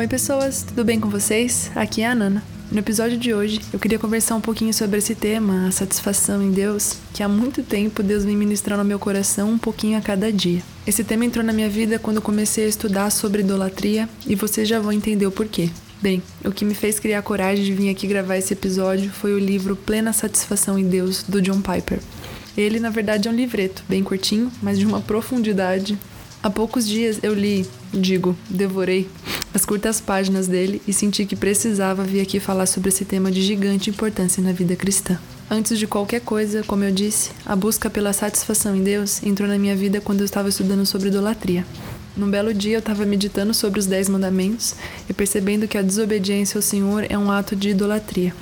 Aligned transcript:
Oi, 0.00 0.08
pessoas, 0.08 0.62
tudo 0.62 0.82
bem 0.82 0.98
com 0.98 1.10
vocês? 1.10 1.70
Aqui 1.74 2.00
é 2.00 2.06
a 2.06 2.14
Nana. 2.14 2.42
No 2.72 2.78
episódio 2.78 3.18
de 3.18 3.34
hoje, 3.34 3.60
eu 3.70 3.78
queria 3.78 3.98
conversar 3.98 4.34
um 4.34 4.40
pouquinho 4.40 4.72
sobre 4.72 4.96
esse 4.96 5.14
tema, 5.14 5.68
a 5.68 5.70
satisfação 5.70 6.42
em 6.42 6.50
Deus, 6.50 6.96
que 7.12 7.22
há 7.22 7.28
muito 7.28 7.62
tempo 7.62 8.02
Deus 8.02 8.24
vem 8.24 8.34
ministrando 8.34 8.80
ao 8.80 8.86
meu 8.86 8.98
coração 8.98 9.50
um 9.50 9.58
pouquinho 9.58 9.98
a 9.98 10.00
cada 10.00 10.32
dia. 10.32 10.62
Esse 10.86 11.04
tema 11.04 11.26
entrou 11.26 11.44
na 11.44 11.52
minha 11.52 11.68
vida 11.68 11.98
quando 11.98 12.22
comecei 12.22 12.64
a 12.64 12.68
estudar 12.68 13.10
sobre 13.10 13.42
idolatria 13.42 14.08
e 14.26 14.34
vocês 14.34 14.66
já 14.66 14.80
vão 14.80 14.90
entender 14.90 15.26
o 15.26 15.30
porquê. 15.30 15.68
Bem, 16.00 16.22
o 16.42 16.50
que 16.50 16.64
me 16.64 16.72
fez 16.72 16.98
criar 16.98 17.20
coragem 17.20 17.62
de 17.62 17.74
vir 17.74 17.90
aqui 17.90 18.06
gravar 18.06 18.38
esse 18.38 18.54
episódio 18.54 19.10
foi 19.10 19.34
o 19.34 19.38
livro 19.38 19.76
Plena 19.76 20.14
Satisfação 20.14 20.78
em 20.78 20.88
Deus, 20.88 21.24
do 21.24 21.42
John 21.42 21.60
Piper. 21.60 21.98
Ele, 22.56 22.80
na 22.80 22.88
verdade, 22.88 23.28
é 23.28 23.30
um 23.30 23.36
livreto, 23.36 23.84
bem 23.86 24.02
curtinho, 24.02 24.50
mas 24.62 24.78
de 24.78 24.86
uma 24.86 25.02
profundidade. 25.02 25.98
Há 26.42 26.48
poucos 26.48 26.88
dias 26.88 27.18
eu 27.22 27.34
li, 27.34 27.66
digo, 27.92 28.34
devorei 28.48 29.06
as 29.52 29.64
curtas 29.64 30.00
páginas 30.00 30.46
dele 30.46 30.80
e 30.86 30.92
senti 30.92 31.24
que 31.24 31.36
precisava 31.36 32.04
vir 32.04 32.20
aqui 32.20 32.38
falar 32.38 32.66
sobre 32.66 32.88
esse 32.88 33.04
tema 33.04 33.30
de 33.30 33.42
gigante 33.42 33.90
importância 33.90 34.42
na 34.42 34.52
vida 34.52 34.76
cristã. 34.76 35.18
Antes 35.50 35.78
de 35.78 35.86
qualquer 35.86 36.20
coisa, 36.20 36.62
como 36.62 36.84
eu 36.84 36.92
disse, 36.92 37.30
a 37.44 37.56
busca 37.56 37.90
pela 37.90 38.12
satisfação 38.12 38.76
em 38.76 38.84
Deus 38.84 39.22
entrou 39.22 39.48
na 39.48 39.58
minha 39.58 39.74
vida 39.74 40.00
quando 40.00 40.20
eu 40.20 40.24
estava 40.24 40.48
estudando 40.48 40.86
sobre 40.86 41.08
idolatria. 41.08 41.66
Num 42.16 42.30
belo 42.30 42.54
dia 42.54 42.76
eu 42.76 42.80
estava 42.80 43.04
meditando 43.04 43.52
sobre 43.52 43.80
os 43.80 43.86
Dez 43.86 44.08
Mandamentos 44.08 44.74
e 45.08 45.12
percebendo 45.12 45.66
que 45.66 45.76
a 45.76 45.82
desobediência 45.82 46.58
ao 46.58 46.62
Senhor 46.62 47.04
é 47.08 47.18
um 47.18 47.30
ato 47.30 47.56
de 47.56 47.70
idolatria. 47.70 48.32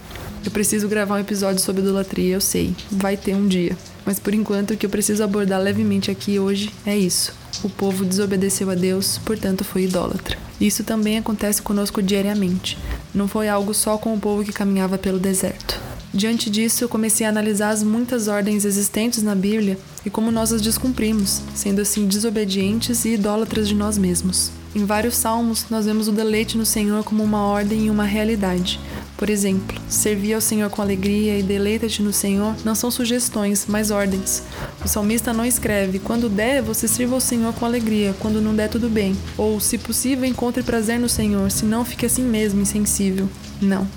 Eu 0.45 0.51
preciso 0.51 0.89
gravar 0.89 1.17
um 1.17 1.21
episódio 1.21 1.63
sobre 1.63 1.83
idolatria, 1.83 2.35
eu 2.35 2.41
sei, 2.41 2.75
vai 2.91 3.17
ter 3.17 3.35
um 3.35 3.47
dia. 3.47 3.77
Mas 4.09 4.19
por 4.19 4.33
enquanto 4.33 4.71
o 4.71 4.77
que 4.79 4.87
eu 4.87 4.91
preciso 4.91 5.23
abordar 5.23 5.61
levemente 5.61 6.11
aqui 6.11 6.39
hoje 6.39 6.73
é 6.87 6.97
isso. 6.97 7.31
O 7.63 7.69
povo 7.69 8.07
desobedeceu 8.07 8.71
a 8.71 8.75
Deus, 8.75 9.19
portanto 9.19 9.65
foi 9.65 9.85
idólatra. 9.85 10.39
Isso 10.59 10.83
também 10.83 11.19
acontece 11.19 11.61
conosco 11.61 12.03
diariamente. 12.03 12.79
Não 13.15 13.29
foi 13.29 13.51
algo 13.51 13.75
só 13.75 13.99
com 13.99 14.15
o 14.15 14.19
povo 14.19 14.43
que 14.43 14.51
caminhava 14.51 14.97
pelo 14.97 15.19
deserto. 15.19 15.79
Diante 16.15 16.49
disso, 16.49 16.83
eu 16.83 16.89
comecei 16.89 17.27
a 17.27 17.29
analisar 17.29 17.69
as 17.69 17.83
muitas 17.83 18.29
ordens 18.29 18.65
existentes 18.65 19.23
na 19.23 19.35
Bíblia 19.35 19.79
e 20.07 20.09
como 20.09 20.33
nós 20.33 20.55
as 20.55 20.63
descumprimos, 20.63 21.43
sendo 21.55 21.83
assim 21.83 22.07
desobedientes 22.07 23.05
e 23.05 23.11
idólatras 23.11 23.69
de 23.69 23.75
nós 23.75 23.99
mesmos. 23.99 24.51
Em 24.75 24.87
vários 24.87 25.17
salmos, 25.17 25.67
nós 25.69 25.85
vemos 25.85 26.09
o 26.09 26.13
deleite 26.13 26.57
no 26.57 26.65
Senhor 26.65 27.05
como 27.05 27.23
uma 27.23 27.43
ordem 27.43 27.85
e 27.85 27.91
uma 27.91 28.05
realidade. 28.05 28.81
Por 29.19 29.29
exemplo, 29.29 29.77
servir 29.89 30.35
ao 30.35 30.41
Senhor 30.41 30.71
com 30.71 30.81
alegria 30.81 31.37
e 31.37 31.43
deleita-te 31.43 32.01
no 32.05 32.13
Senhor 32.13 32.55
não 32.65 32.73
são 32.77 32.89
sugestões, 32.89 33.67
mas 33.67 33.91
ordens. 33.91 34.45
O 34.85 34.87
salmista 34.87 35.33
não 35.33 35.45
escreve: 35.45 35.99
quando 35.99 36.29
der, 36.29 36.63
você 36.63 36.87
sirva 36.87 37.17
ao 37.17 37.21
Senhor 37.21 37.53
com 37.53 37.67
alegria, 37.67 38.15
quando 38.21 38.41
não 38.41 38.55
der, 38.55 38.69
tudo 38.69 38.89
bem. 38.89 39.17
Ou, 39.37 39.59
se 39.59 39.77
possível, 39.77 40.25
encontre 40.25 40.63
prazer 40.63 41.01
no 41.01 41.09
Senhor, 41.09 41.51
se 41.51 41.65
não, 41.65 41.85
fique 41.85 42.07
assim 42.07 42.23
mesmo, 42.23 42.61
insensível. 42.61 43.29
Não. 43.61 43.89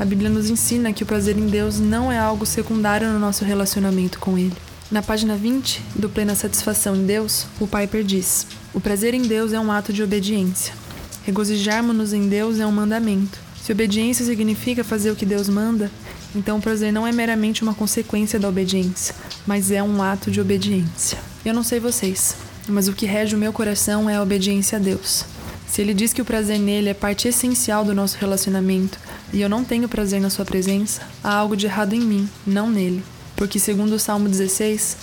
A 0.00 0.04
Bíblia 0.04 0.30
nos 0.30 0.48
ensina 0.48 0.94
que 0.94 1.02
o 1.02 1.06
prazer 1.06 1.36
em 1.36 1.46
Deus 1.46 1.78
não 1.78 2.10
é 2.10 2.18
algo 2.18 2.46
secundário 2.46 3.12
no 3.12 3.18
nosso 3.18 3.44
relacionamento 3.44 4.18
com 4.18 4.38
Ele. 4.38 4.56
Na 4.90 5.02
página 5.02 5.36
20 5.36 5.82
do 5.94 6.08
Plena 6.08 6.34
Satisfação 6.34 6.96
em 6.96 7.04
Deus, 7.04 7.46
o 7.60 7.66
Piper 7.66 8.02
diz: 8.02 8.46
O 8.72 8.80
prazer 8.80 9.12
em 9.12 9.22
Deus 9.22 9.52
é 9.52 9.60
um 9.60 9.70
ato 9.70 9.92
de 9.92 10.02
obediência. 10.02 10.72
Regozijarmos-nos 11.22 12.14
em 12.14 12.30
Deus 12.30 12.58
é 12.58 12.66
um 12.66 12.72
mandamento. 12.72 13.43
Se 13.64 13.72
obediência 13.72 14.26
significa 14.26 14.84
fazer 14.84 15.10
o 15.10 15.16
que 15.16 15.24
Deus 15.24 15.48
manda, 15.48 15.90
então 16.36 16.58
o 16.58 16.60
prazer 16.60 16.92
não 16.92 17.06
é 17.06 17.12
meramente 17.12 17.62
uma 17.62 17.72
consequência 17.72 18.38
da 18.38 18.46
obediência, 18.46 19.14
mas 19.46 19.70
é 19.70 19.82
um 19.82 20.02
ato 20.02 20.30
de 20.30 20.38
obediência. 20.38 21.16
Eu 21.42 21.54
não 21.54 21.62
sei 21.62 21.80
vocês, 21.80 22.36
mas 22.68 22.88
o 22.88 22.92
que 22.92 23.06
rege 23.06 23.34
o 23.34 23.38
meu 23.38 23.54
coração 23.54 24.10
é 24.10 24.16
a 24.16 24.22
obediência 24.22 24.76
a 24.76 24.78
Deus. 24.78 25.24
Se 25.66 25.80
ele 25.80 25.94
diz 25.94 26.12
que 26.12 26.20
o 26.20 26.26
prazer 26.26 26.58
nele 26.58 26.90
é 26.90 26.94
parte 26.94 27.26
essencial 27.26 27.86
do 27.86 27.94
nosso 27.94 28.18
relacionamento 28.18 28.98
e 29.32 29.40
eu 29.40 29.48
não 29.48 29.64
tenho 29.64 29.88
prazer 29.88 30.20
na 30.20 30.28
sua 30.28 30.44
presença, 30.44 31.00
há 31.22 31.34
algo 31.34 31.56
de 31.56 31.64
errado 31.64 31.94
em 31.94 32.00
mim, 32.00 32.28
não 32.46 32.68
nele. 32.68 33.02
Porque, 33.34 33.58
segundo 33.58 33.94
o 33.94 33.98
Salmo 33.98 34.28
16, 34.28 34.94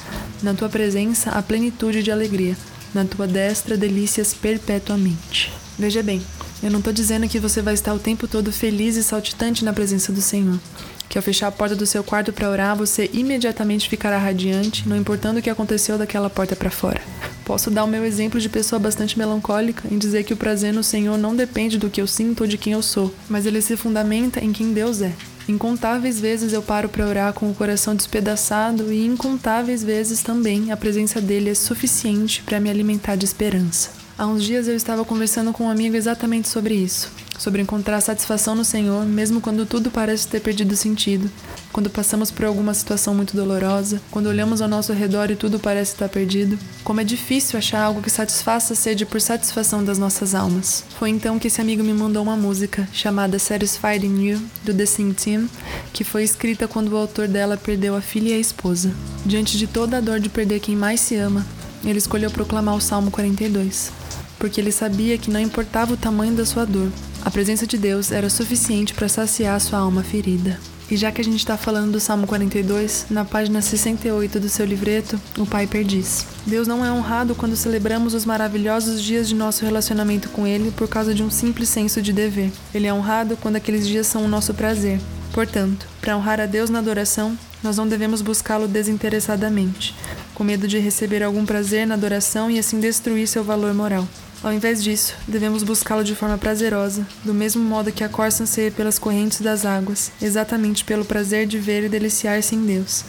na 0.44 0.53
tua 0.53 0.69
presença 0.69 1.31
há 1.31 1.41
plenitude 1.41 2.03
de 2.03 2.12
alegria, 2.12 2.56
na 2.94 3.06
tua 3.06 3.25
destra 3.25 3.75
delícias 3.75 4.36
perpetuamente. 4.36 5.52
Veja 5.80 6.03
bem, 6.03 6.22
eu 6.62 6.70
não 6.70 6.80
estou 6.80 6.94
dizendo 6.94 7.28
que 7.28 7.40
você 7.40 7.62
vai 7.62 7.74
estar 7.74 7.94
o 7.94 8.00
tempo 8.00 8.28
todo 8.28 8.52
feliz 8.52 8.96
e 8.96 9.04
saltitante 9.04 9.66
na 9.66 9.74
presença 9.74 10.12
do 10.12 10.22
Senhor. 10.22 10.60
Que 11.10 11.18
ao 11.18 11.22
fechar 11.24 11.48
a 11.48 11.52
porta 11.52 11.76
do 11.76 11.86
seu 11.86 12.04
quarto 12.04 12.32
para 12.32 12.50
orar, 12.50 12.76
você 12.76 13.10
imediatamente 13.12 13.90
ficará 13.90 14.18
radiante, 14.18 14.88
não 14.88 14.96
importando 14.96 15.40
o 15.40 15.42
que 15.42 15.50
aconteceu 15.50 15.98
daquela 15.98 16.30
porta 16.30 16.56
para 16.56 16.70
fora. 16.70 17.02
Posso 17.44 17.70
dar 17.70 17.84
o 17.84 17.88
meu 17.88 18.06
exemplo 18.06 18.40
de 18.40 18.48
pessoa 18.48 18.80
bastante 18.80 19.18
melancólica 19.18 19.84
em 19.92 19.98
dizer 19.98 20.24
que 20.24 20.34
o 20.34 20.38
prazer 20.38 20.74
no 20.74 20.84
Senhor 20.84 21.18
não 21.18 21.36
depende 21.36 21.78
do 21.78 21.90
que 21.90 22.00
eu 22.00 22.08
sinto 22.08 22.42
ou 22.42 22.48
de 22.48 22.58
quem 22.58 22.74
eu 22.74 22.82
sou, 22.82 23.14
mas 23.28 23.46
ele 23.46 23.62
se 23.62 23.76
fundamenta 23.76 24.40
em 24.44 24.54
quem 24.54 24.72
Deus 24.72 25.02
é. 25.02 25.12
Incontáveis 25.50 26.20
vezes 26.20 26.54
eu 26.54 26.62
paro 26.62 26.88
para 26.88 27.06
orar 27.06 27.34
com 27.34 27.50
o 27.50 27.54
coração 27.54 27.96
despedaçado 27.96 28.94
e 28.94 29.06
incontáveis 29.06 29.84
vezes 29.84 30.22
também 30.22 30.72
a 30.72 30.78
presença 30.78 31.20
dele 31.20 31.50
é 31.50 31.56
suficiente 31.56 32.44
para 32.44 32.60
me 32.60 32.70
alimentar 32.70 33.16
de 33.16 33.26
esperança. 33.26 34.00
Há 34.22 34.28
uns 34.28 34.44
dias 34.44 34.68
eu 34.68 34.76
estava 34.76 35.04
conversando 35.04 35.52
com 35.52 35.64
um 35.64 35.70
amigo 35.72 35.96
exatamente 35.96 36.48
sobre 36.48 36.76
isso, 36.76 37.12
sobre 37.40 37.59
encontrar 37.59 38.00
satisfação 38.02 38.54
no 38.54 38.64
Senhor, 38.64 39.04
mesmo 39.04 39.42
quando 39.42 39.66
tudo 39.66 39.90
parece 39.90 40.28
ter 40.28 40.40
perdido 40.42 40.76
sentido, 40.76 41.28
quando 41.74 41.90
passamos 41.90 42.30
por 42.30 42.46
alguma 42.46 42.72
situação 42.76 43.16
muito 43.16 43.36
dolorosa, 43.36 44.00
quando 44.12 44.28
olhamos 44.28 44.62
ao 44.62 44.68
nosso 44.68 44.94
redor 44.94 45.31
e 45.31 45.36
tudo 45.36 45.58
parece 45.58 45.94
estar 45.94 46.08
perdido. 46.08 46.56
Como 46.84 47.02
é 47.02 47.04
difícil 47.04 47.58
achar 47.58 47.81
algo 47.81 48.00
que 48.00 48.12
satisfaça 48.12 48.74
a 48.74 48.76
sede 48.76 49.08
por 49.08 49.20
satisfação 49.20 49.84
das 49.84 49.98
nossas 49.98 50.36
almas. 50.36 50.84
Foi 51.00 51.10
então 51.10 51.40
que 51.40 51.48
esse 51.48 51.60
amigo 51.60 51.84
me 51.84 51.92
mandou 51.92 52.22
uma 52.22 52.38
música 52.38 52.88
chamada 52.94 53.40
Satisfied 53.40 54.06
in 54.06 54.22
You, 54.22 54.42
do 54.64 54.72
The 54.72 54.86
Sing 54.86 55.14
Team, 55.14 55.50
que 55.92 56.04
foi 56.04 56.22
escrita 56.22 56.68
quando 56.68 56.90
o 56.90 56.98
autor 56.98 57.28
dela 57.28 57.58
perdeu 57.58 57.96
a 57.96 58.02
filha 58.02 58.30
e 58.30 58.34
a 58.34 58.40
esposa. 58.40 58.94
Diante 59.26 59.58
de 59.58 59.66
toda 59.66 59.98
a 59.98 60.00
dor 60.00 60.20
de 60.20 60.30
perder 60.30 60.60
quem 60.60 60.76
mais 60.76 61.02
se 61.02 61.16
ama, 61.16 61.44
ele 61.84 61.98
escolheu 61.98 62.30
proclamar 62.30 62.76
o 62.76 62.81
Salmo 62.81 63.10
42 63.10 64.00
porque 64.41 64.59
ele 64.59 64.72
sabia 64.72 65.19
que 65.19 65.29
não 65.29 65.40
importava 65.40 65.94
o 65.94 65.97
tamanho 65.97 66.34
da 66.34 66.44
sua 66.44 66.66
dor, 66.66 66.91
a 67.24 67.29
presença 67.29 67.68
de 67.68 67.78
Deus 67.78 68.12
era 68.12 68.28
suficiente 68.28 68.91
para 68.91 69.07
saciar 69.07 69.62
sua 69.62 69.78
alma 69.78 70.03
ferida. 70.03 70.59
E 70.90 70.97
já 70.97 71.12
que 71.12 71.22
a 71.22 71.24
gente 71.24 71.38
está 71.38 71.56
falando 71.56 71.91
do 71.91 72.00
Salmo 72.00 72.28
42, 72.28 73.06
na 73.09 73.24
página 73.24 73.62
68 73.62 74.40
do 74.40 74.50
seu 74.50 74.66
livreto, 74.66 75.22
o 75.38 75.46
Piper 75.46 75.85
diz: 75.85 76.25
Deus 76.46 76.68
não 76.68 76.84
é 76.84 76.91
honrado 76.91 77.35
quando 77.35 77.56
celebramos 77.56 78.13
os 78.13 78.25
maravilhosos 78.25 79.01
dias 79.01 79.30
de 79.30 79.35
nosso 79.35 79.63
relacionamento 79.63 80.28
com 80.30 80.46
Ele 80.46 80.72
por 80.72 80.90
causa 80.90 81.13
de 81.13 81.24
um 81.24 81.30
simples 81.30 81.69
senso 81.69 82.01
de 82.01 82.12
dever. 82.12 82.51
Ele 82.74 82.88
é 82.88 82.94
honrado 82.94 83.38
quando 83.38 83.56
aqueles 83.56 83.88
dias 83.88 84.07
são 84.07 84.25
o 84.25 84.28
nosso 84.28 84.53
prazer. 84.53 85.00
Portanto, 85.31 85.88
para 86.01 86.18
honrar 86.18 86.41
a 86.41 86.46
Deus 86.46 86.69
na 86.69 86.80
adoração, 86.80 87.38
nós 87.63 87.78
não 87.78 87.88
devemos 87.88 88.22
buscá-lo 88.22 88.68
desinteressadamente, 88.68 89.96
com 90.34 90.44
medo 90.44 90.68
de 90.68 90.80
receber 90.80 91.22
algum 91.24 91.46
prazer 91.46 91.85
na 91.85 91.94
adoração 91.94 92.50
e 92.50 92.57
assim 92.57 92.80
destruir 92.80 93.28
seu 93.28 93.44
valor 93.44 93.74
moral. 93.74 94.06
Ao 94.44 94.52
invés 94.52 94.84
disso, 94.84 95.13
devemos 95.28 95.62
buscá-lo 95.62 96.03
de 96.03 96.16
forma 96.16 96.35
prazerosa, 96.35 97.06
do 97.24 97.31
mesmo 97.31 97.62
modo 97.63 97.91
que 97.91 98.03
a 98.03 98.09
corça 98.09 98.41
anseia 98.41 98.72
pelas 98.72 98.97
correntes 98.97 99.40
das 99.40 99.68
águas, 99.68 100.12
exatamente 100.19 100.84
pelo 100.84 101.06
prazer 101.06 101.46
de 101.46 101.59
ver 101.59 101.84
e 101.84 101.90
deliciar-se 101.90 102.56
em 102.56 102.66
Deus. 102.66 103.06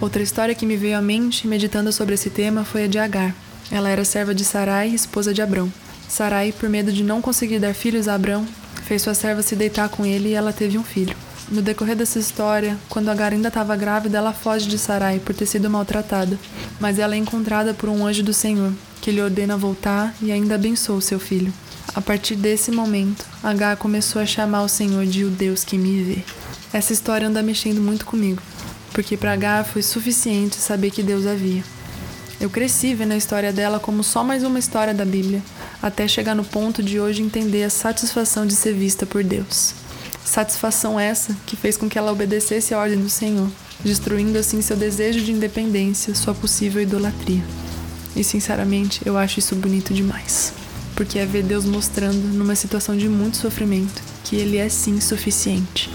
Outra 0.00 0.20
história 0.20 0.54
que 0.54 0.66
me 0.66 0.76
veio 0.76 0.98
à 0.98 1.00
mente, 1.00 1.46
meditando 1.46 1.92
sobre 1.92 2.14
esse 2.14 2.28
tema, 2.28 2.64
foi 2.64 2.84
a 2.84 2.86
de 2.88 2.98
Agar. 2.98 3.32
Ela 3.70 3.88
era 3.88 4.04
serva 4.04 4.34
de 4.34 4.44
Sarai, 4.44 4.88
esposa 4.88 5.32
de 5.32 5.40
Abrão. 5.40 5.72
Sarai, 6.08 6.50
por 6.50 6.68
medo 6.68 6.90
de 6.90 7.04
não 7.04 7.22
conseguir 7.22 7.60
dar 7.60 7.72
filhos 7.72 8.08
a 8.08 8.14
Abrão, 8.14 8.44
fez 8.82 9.00
sua 9.00 9.14
serva 9.14 9.42
se 9.42 9.54
deitar 9.54 9.88
com 9.88 10.04
ele 10.04 10.30
e 10.30 10.34
ela 10.34 10.52
teve 10.52 10.76
um 10.76 10.82
filho. 10.84 11.16
No 11.48 11.62
decorrer 11.62 11.94
dessa 11.94 12.18
história, 12.18 12.76
quando 12.88 13.10
Agar 13.10 13.32
ainda 13.32 13.48
estava 13.48 13.76
grávida, 13.76 14.18
ela 14.18 14.32
foge 14.32 14.68
de 14.68 14.76
Sarai 14.76 15.20
por 15.20 15.36
ter 15.36 15.46
sido 15.46 15.70
maltratada, 15.70 16.36
mas 16.80 16.98
ela 16.98 17.14
é 17.14 17.18
encontrada 17.18 17.72
por 17.72 17.88
um 17.88 18.04
anjo 18.04 18.24
do 18.24 18.34
Senhor, 18.34 18.72
que 19.04 19.10
lhe 19.10 19.20
ordena 19.20 19.54
voltar 19.54 20.14
e 20.22 20.32
ainda 20.32 20.54
abençoa 20.54 20.96
o 20.96 21.02
seu 21.02 21.20
filho. 21.20 21.52
A 21.94 22.00
partir 22.00 22.36
desse 22.36 22.70
momento, 22.70 23.26
Agar 23.42 23.76
começou 23.76 24.22
a 24.22 24.24
chamar 24.24 24.62
o 24.62 24.68
Senhor 24.68 25.04
de 25.04 25.26
o 25.26 25.30
Deus 25.30 25.62
que 25.62 25.76
me 25.76 26.02
vê. 26.02 26.24
Essa 26.72 26.94
história 26.94 27.28
anda 27.28 27.42
mexendo 27.42 27.82
muito 27.82 28.06
comigo, 28.06 28.42
porque 28.94 29.14
para 29.14 29.34
Agar 29.34 29.62
foi 29.62 29.82
suficiente 29.82 30.56
saber 30.56 30.90
que 30.90 31.02
Deus 31.02 31.26
havia. 31.26 31.62
Eu 32.40 32.48
cresci 32.48 32.94
vendo 32.94 33.12
a 33.12 33.16
história 33.18 33.52
dela 33.52 33.78
como 33.78 34.02
só 34.02 34.24
mais 34.24 34.42
uma 34.42 34.58
história 34.58 34.94
da 34.94 35.04
Bíblia, 35.04 35.42
até 35.82 36.08
chegar 36.08 36.34
no 36.34 36.42
ponto 36.42 36.82
de 36.82 36.98
hoje 36.98 37.20
entender 37.20 37.62
a 37.62 37.68
satisfação 37.68 38.46
de 38.46 38.54
ser 38.54 38.72
vista 38.72 39.04
por 39.04 39.22
Deus. 39.22 39.74
Satisfação 40.24 40.98
essa 40.98 41.36
que 41.44 41.56
fez 41.56 41.76
com 41.76 41.90
que 41.90 41.98
ela 41.98 42.10
obedecesse 42.10 42.72
a 42.72 42.78
ordem 42.78 42.98
do 42.98 43.10
Senhor, 43.10 43.50
destruindo 43.84 44.38
assim 44.38 44.62
seu 44.62 44.78
desejo 44.78 45.20
de 45.20 45.30
independência, 45.30 46.14
sua 46.14 46.34
possível 46.34 46.80
idolatria. 46.80 47.44
E 48.16 48.22
sinceramente, 48.22 49.00
eu 49.04 49.16
acho 49.16 49.38
isso 49.38 49.56
bonito 49.56 49.92
demais. 49.92 50.52
Porque 50.94 51.18
é 51.18 51.26
ver 51.26 51.42
Deus 51.42 51.64
mostrando, 51.64 52.28
numa 52.34 52.54
situação 52.54 52.96
de 52.96 53.08
muito 53.08 53.36
sofrimento, 53.36 54.02
que 54.22 54.36
Ele 54.36 54.56
é 54.56 54.68
sim 54.68 55.00
suficiente. 55.00 55.90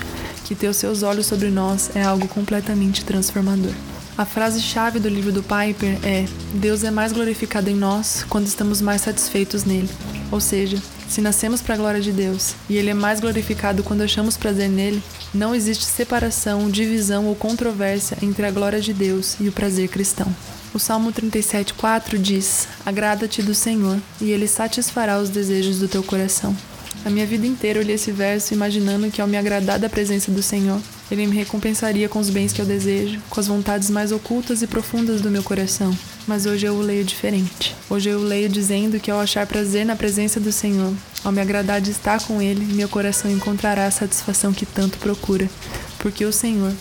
Que 0.46 0.56
ter 0.56 0.68
os 0.68 0.78
seus 0.78 1.04
olhos 1.04 1.26
sobre 1.26 1.50
nós 1.50 1.92
é 1.96 2.04
algo 2.04 2.28
completamente 2.28 3.06
transformador. 3.06 3.72
A 4.18 4.26
frase-chave 4.26 5.00
do 5.00 5.08
livro 5.08 5.32
do 5.32 5.42
Piper 5.42 5.98
é: 6.04 6.26
Deus 6.54 6.84
é 6.84 6.92
mais 6.92 7.14
glorificado 7.14 7.70
em 7.70 7.76
nós 7.76 8.26
quando 8.28 8.48
estamos 8.48 8.82
mais 8.82 9.02
satisfeitos 9.02 9.64
nele. 9.64 9.90
Ou 10.32 10.42
seja, 10.42 10.78
Se 11.10 11.22
nascemos 11.22 11.60
para 11.60 11.74
a 11.74 11.78
glória 11.78 12.00
de 12.00 12.12
Deus 12.12 12.54
e 12.70 12.78
Ele 12.78 12.92
é 12.92 12.94
mais 12.94 13.20
glorificado 13.20 13.82
quando 13.82 14.02
achamos 14.02 14.38
prazer 14.38 14.70
nele, 14.70 15.02
não 15.34 15.56
existe 15.56 15.84
separação, 15.84 16.70
divisão 16.70 17.26
ou 17.26 17.36
controvérsia 17.36 18.16
entre 18.22 18.46
a 18.46 18.52
glória 18.52 18.80
de 18.80 18.94
Deus 18.94 19.36
e 19.40 19.50
o 19.50 19.52
prazer 19.52 19.90
cristão. 19.90 20.28
O 20.72 20.78
Salmo 20.78 21.12
37,4 21.12 22.18
diz: 22.20 22.68
Agrada-te 22.86 23.42
do 23.42 23.56
Senhor, 23.56 23.98
e 24.22 24.30
Ele 24.30 24.48
satisfará 24.48 25.20
os 25.20 25.30
desejos 25.30 25.80
do 25.80 25.88
teu 25.88 26.04
coração. 26.04 26.56
A 27.04 27.10
minha 27.10 27.26
vida 27.26 27.48
inteira 27.48 27.80
eu 27.80 27.84
li 27.84 27.94
esse 27.94 28.12
verso 28.12 28.54
imaginando 28.54 29.10
que 29.10 29.20
ao 29.20 29.28
me 29.28 29.38
agradar 29.38 29.80
da 29.80 29.90
presença 29.90 30.30
do 30.30 30.44
Senhor, 30.44 30.80
Ele 31.10 31.26
me 31.26 31.36
recompensaria 31.36 32.08
com 32.08 32.20
os 32.20 32.30
bens 32.30 32.54
que 32.54 32.62
eu 32.62 32.68
desejo, 32.68 33.20
com 33.32 33.40
as 33.40 33.48
vontades 33.48 33.90
mais 33.90 34.12
ocultas 34.12 34.62
e 34.62 34.68
profundas 34.68 35.22
do 35.22 35.32
meu 35.32 35.42
coração. 35.42 35.98
Mas 36.28 36.46
hoje 36.46 36.68
eu 36.68 36.76
o 36.76 36.82
leio 36.82 37.04
diferente. 37.04 37.76
Hoje 37.90 38.10
eu 38.10 38.20
o 38.20 38.24
leio 38.24 38.48
dizendo 38.48 39.00
que 39.00 39.10
ao 39.10 39.20
achar 39.20 39.48
prazer 39.48 39.86
na 39.86 39.96
presença 39.96 40.40
do 40.40 40.52
Senhor, 40.52 40.94
ao 41.24 41.32
me 41.32 41.42
agradar 41.42 41.82
de 41.82 41.90
estar 41.90 42.22
com 42.22 42.40
Ele, 42.40 42.74
meu 42.74 42.88
coração 42.88 43.32
encontrará 43.32 43.88
a 43.88 43.92
satisfação 43.92 44.54
que 44.54 44.68
tanto 44.68 45.00
procura, 45.00 45.50
porque 45.98 46.24
o 46.26 46.34
Senhor, 46.34 46.74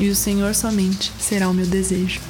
e 0.00 0.08
o 0.08 0.16
Senhor 0.16 0.52
somente, 0.52 1.12
será 1.20 1.48
o 1.48 1.54
meu 1.54 1.66
desejo. 1.66 2.20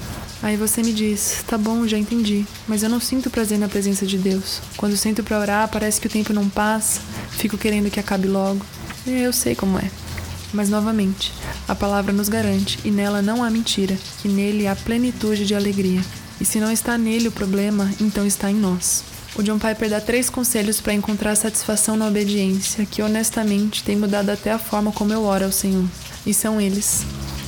Aí 0.46 0.56
você 0.56 0.80
me 0.80 0.92
diz: 0.92 1.42
tá 1.44 1.58
bom, 1.58 1.88
já 1.88 1.98
entendi, 1.98 2.46
mas 2.68 2.84
eu 2.84 2.88
não 2.88 3.00
sinto 3.00 3.28
prazer 3.28 3.58
na 3.58 3.66
presença 3.66 4.06
de 4.06 4.16
Deus. 4.16 4.60
Quando 4.76 4.96
sinto 4.96 5.24
para 5.24 5.40
orar, 5.40 5.68
parece 5.68 6.00
que 6.00 6.06
o 6.06 6.10
tempo 6.10 6.32
não 6.32 6.48
passa, 6.48 7.00
fico 7.32 7.58
querendo 7.58 7.90
que 7.90 7.98
acabe 7.98 8.28
logo. 8.28 8.64
É, 9.04 9.26
eu 9.26 9.32
sei 9.32 9.56
como 9.56 9.76
é. 9.76 9.90
Mas 10.52 10.70
novamente, 10.70 11.32
a 11.66 11.74
palavra 11.74 12.12
nos 12.12 12.28
garante, 12.28 12.78
e 12.84 12.92
nela 12.92 13.20
não 13.20 13.42
há 13.42 13.50
mentira, 13.50 13.98
que 14.22 14.28
nele 14.28 14.68
há 14.68 14.76
plenitude 14.76 15.44
de 15.44 15.52
alegria. 15.52 16.00
E 16.40 16.44
se 16.44 16.60
não 16.60 16.70
está 16.70 16.96
nele 16.96 17.26
o 17.26 17.32
problema, 17.32 17.90
então 18.00 18.24
está 18.24 18.48
em 18.48 18.54
nós. 18.54 19.02
O 19.34 19.42
John 19.42 19.58
Piper 19.58 19.90
dá 19.90 20.00
três 20.00 20.30
conselhos 20.30 20.80
para 20.80 20.94
encontrar 20.94 21.34
satisfação 21.34 21.96
na 21.96 22.06
obediência, 22.06 22.86
que 22.86 23.02
honestamente 23.02 23.82
tem 23.82 23.96
mudado 23.96 24.30
até 24.30 24.52
a 24.52 24.60
forma 24.60 24.92
como 24.92 25.12
eu 25.12 25.24
oro 25.24 25.46
ao 25.46 25.52
Senhor. 25.52 25.86
E 26.24 26.32
são 26.32 26.60
eles: 26.60 27.04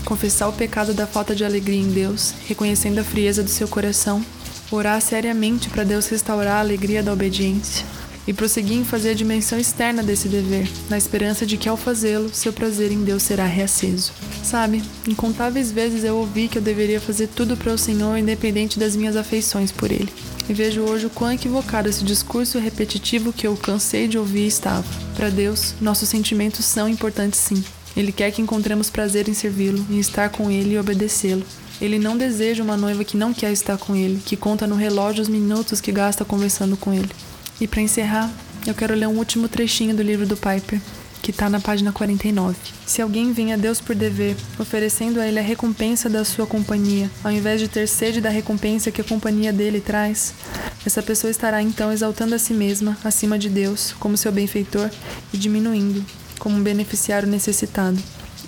confessar 0.08 0.49
o 0.49 0.52
pecado 0.55 0.94
da 0.94 1.06
falta 1.06 1.34
de 1.34 1.44
alegria 1.44 1.78
em 1.78 1.93
Deus, 1.93 2.32
reconhecendo 2.46 2.99
a 2.99 3.05
frieza 3.05 3.43
do 3.43 3.50
seu 3.50 3.69
coração, 3.69 4.25
orar 4.70 4.99
seriamente 5.02 5.69
para 5.69 5.84
Deus 5.84 6.08
restaurar 6.08 6.56
a 6.56 6.60
alegria 6.60 7.02
da 7.02 7.12
obediência 7.12 7.84
e 8.26 8.32
prosseguir 8.32 8.78
em 8.78 8.84
fazer 8.84 9.10
a 9.10 9.14
dimensão 9.14 9.58
externa 9.58 10.02
desse 10.02 10.26
dever, 10.26 10.66
na 10.88 10.96
esperança 10.96 11.44
de 11.44 11.58
que 11.58 11.69
ao 11.69 11.76
fazê-lo, 11.76 12.31
seu 12.32 12.55
prazer 12.55 12.90
em 12.90 13.05
Deus 13.05 13.22
será 13.22 13.44
reaceso. 13.44 14.12
Sabe, 14.43 14.82
incontáveis 15.06 15.70
vezes 15.70 16.05
eu 16.05 16.16
ouvi 16.16 16.49
que 16.49 16.56
eu 16.56 16.62
deveria 16.62 17.00
fazer 17.00 17.28
tudo 17.28 17.55
para 17.55 17.72
o 17.72 17.78
Senhor 17.78 18.16
independente 18.16 18.78
das 18.78 18.96
minhas 18.96 19.16
afeições 19.16 19.70
por 19.70 19.90
Ele. 19.90 20.08
E 20.49 20.55
vejo 20.55 20.82
hoje 20.82 21.05
o 21.05 21.10
quão 21.10 21.32
equivocado 21.32 21.88
esse 21.88 22.02
discurso 22.02 22.58
repetitivo 22.58 23.32
que 23.32 23.46
eu 23.46 23.55
cansei 23.56 24.08
de 24.08 24.16
ouvir 24.16 24.46
estava. 24.46 24.84
Para 25.14 25.28
Deus, 25.28 25.75
nossos 25.81 26.08
sentimentos 26.08 26.64
são 26.64 26.88
importantes 26.88 27.40
sim, 27.40 27.62
ele 27.99 28.12
quer 28.12 28.31
que 28.31 28.41
encontremos 28.41 28.89
prazer 28.89 29.29
em 29.29 29.35
servi-lo, 29.35 29.85
em 29.91 29.99
estar 29.99 30.29
com 30.29 30.49
ele 30.49 30.75
e 30.75 30.79
obedecê-lo. 30.79 31.45
Ele 31.81 31.99
não 31.99 32.17
deseja 32.17 32.62
uma 32.62 32.77
noiva 32.77 33.03
que 33.03 33.17
não 33.17 33.35
quer 33.35 33.50
estar 33.50 33.77
com 33.77 33.97
ele, 33.97 34.23
que 34.25 34.37
conta 34.37 34.69
no 34.69 34.77
relógio 34.77 35.21
os 35.21 35.29
minutos 35.29 35.81
que 35.81 35.91
gasta 35.91 36.25
conversando 36.25 36.77
com 36.77 36.95
ele. 36.95 37.11
E 37.61 37.67
para 37.67 37.83
encerrar, 37.83 38.33
eu 38.65 38.73
quero 38.73 38.95
ler 38.95 39.09
um 39.09 39.19
último 39.19 39.49
trechinho 39.49 39.97
do 39.97 40.03
livro 40.03 40.25
do 40.25 40.37
Piper, 40.37 40.81
que 41.21 41.33
está 41.33 41.50
na 41.50 41.59
página 41.59 41.91
49. 41.91 42.56
Se 42.87 43.03
alguém 43.03 43.33
vem 43.33 43.53
a 43.53 43.56
Deus 43.56 43.81
por 43.81 43.97
dever, 43.97 44.37
oferecendo 44.61 45.21
a 45.21 45.27
Ele 45.27 45.41
a 45.41 45.43
recompensa 45.43 46.09
da 46.09 46.25
sua 46.25 46.47
companhia, 46.47 47.11
ao 47.25 47.33
invés 47.33 47.61
de 47.61 47.67
ter 47.67 47.89
sede 47.89 48.21
da 48.21 48.31
recompensa 48.31 48.93
que 48.93 49.01
a 49.01 49.05
companhia 49.05 49.53
dele 49.53 49.81
traz, 49.81 50.35
essa 50.87 51.03
pessoa 51.03 51.33
estará 51.33 51.61
então 51.61 51.93
exaltando 51.93 52.37
a 52.37 52.39
si 52.39 52.55
mesma 52.55 52.97
acima 53.03 53.37
de 53.37 53.49
Deus 53.49 53.93
como 53.99 54.17
seu 54.17 54.31
benfeitor 54.31 54.89
e 55.33 55.37
diminuindo 55.37 56.05
como 56.38 56.56
um 56.56 56.62
beneficiário 56.62 57.29
necessitado. 57.29 57.99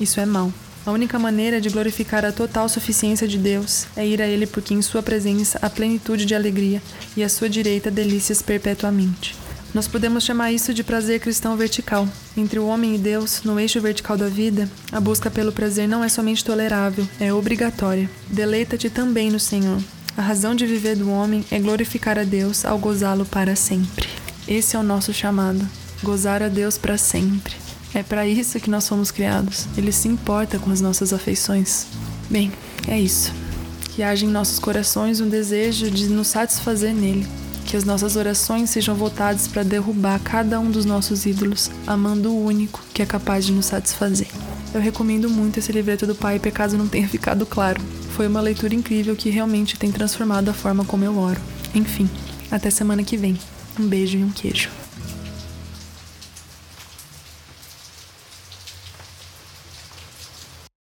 Isso 0.01 0.21
é 0.21 0.27
mal. 0.27 0.53
A 0.87 0.93
única 0.93 1.19
maneira 1.19 1.61
de 1.61 1.69
glorificar 1.69 2.25
a 2.25 2.33
total 2.33 2.69
suficiência 2.69 3.29
de 3.29 3.37
Deus 3.37 3.87
é 3.95 4.07
ir 4.07 4.23
a 4.23 4.27
Ele, 4.27 4.47
porque 4.47 4.73
em 4.73 4.81
Sua 4.81 5.03
presença 5.03 5.59
há 5.61 5.69
plenitude 5.69 6.25
de 6.25 6.35
alegria 6.35 6.81
e 7.17 7.23
à 7.23 7.29
Sua 7.29 7.51
direita 7.51 7.91
delícias 7.91 8.41
perpetuamente. 8.41 9.37
Nós 9.73 9.87
podemos 9.87 10.25
chamar 10.25 10.51
isso 10.53 10.75
de 10.75 10.83
prazer 10.83 11.21
cristão 11.21 11.57
vertical. 11.57 12.09
Entre 12.37 12.59
o 12.59 12.67
homem 12.67 12.97
e 12.97 12.99
Deus, 12.99 13.43
no 13.45 13.61
eixo 13.61 13.81
vertical 13.81 14.17
da 14.17 14.29
vida, 14.29 14.69
a 14.91 14.99
busca 14.99 15.31
pelo 15.31 15.53
prazer 15.53 15.87
não 15.87 16.03
é 16.03 16.09
somente 16.09 16.45
tolerável, 16.45 17.07
é 17.21 17.33
obrigatória. 17.33 18.11
Deleita-te 18.29 18.91
também 18.91 19.31
no 19.31 19.39
Senhor. 19.39 19.81
A 20.17 20.23
razão 20.23 20.55
de 20.57 20.67
viver 20.67 20.97
do 20.97 21.11
homem 21.11 21.45
é 21.51 21.59
glorificar 21.59 22.19
a 22.19 22.25
Deus 22.25 22.65
ao 22.65 22.79
gozá-lo 22.79 23.25
para 23.25 23.55
sempre. 23.55 24.09
Esse 24.49 24.75
é 24.75 24.79
o 24.79 24.83
nosso 24.83 25.13
chamado: 25.13 25.65
gozar 26.03 26.43
a 26.43 26.49
Deus 26.49 26.77
para 26.77 26.99
sempre. 26.99 27.60
É 27.95 28.03
para 28.03 28.27
isso 28.27 28.61
que 28.61 28.71
nós 28.71 28.89
fomos 28.89 29.11
criados. 29.11 29.67
Ele 29.77 29.91
se 29.91 30.07
importa 30.07 30.59
com 30.59 30.71
as 30.71 30.81
nossas 30.81 31.13
afeições. 31.13 31.87
Bem, 32.29 32.53
é 32.87 32.99
isso. 32.99 33.33
Que 33.95 34.03
haja 34.03 34.25
em 34.25 34.29
nossos 34.29 34.59
corações 34.59 35.21
um 35.21 35.29
desejo 35.29 35.91
de 35.91 36.07
nos 36.07 36.29
satisfazer 36.29 36.95
nele. 36.95 37.27
Que 37.67 37.77
as 37.77 37.85
nossas 37.85 38.17
orações 38.17 38.71
sejam 38.71 38.95
voltadas 38.95 39.49
para 39.49 39.63
derrubar 39.63 40.21
cada 40.21 40.59
um 40.61 40.71
dos 40.71 40.85
nossos 40.85 41.27
ídolos, 41.27 41.71
amando 41.87 42.31
o 42.31 42.45
único 42.45 42.81
que 42.95 43.03
é 43.03 43.07
capaz 43.07 43.45
de 43.45 43.53
nos 43.53 43.67
satisfazer. 43.67 44.29
Eu 44.73 44.81
recomendo 44.81 45.29
muito 45.29 45.59
esse 45.59 45.73
livreto 45.73 46.07
do 46.07 46.15
Pai, 46.15 46.39
caso 46.39 46.77
não 46.77 46.87
tenha 46.87 47.09
ficado 47.09 47.45
claro. 47.45 47.81
Foi 48.17 48.29
uma 48.29 48.41
leitura 48.41 48.75
incrível 48.75 49.17
que 49.17 49.31
realmente 49.31 49.77
tem 49.77 49.91
transformado 49.91 50.49
a 50.49 50.55
forma 50.55 50.85
como 50.85 51.05
eu 51.05 51.19
oro. 51.19 51.41
Enfim, 51.75 52.09
até 52.51 52.71
semana 52.71 53.03
que 53.03 53.17
vem. 53.17 53.37
Um 53.79 53.87
beijo 53.87 54.17
e 54.17 54.23
um 54.23 54.31
queijo. 54.31 54.80